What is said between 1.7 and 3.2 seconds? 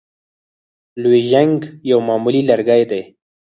یو معمولي لرګی دی.